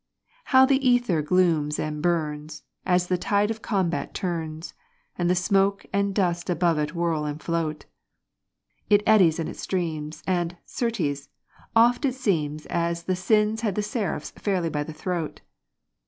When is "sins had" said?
13.15-13.75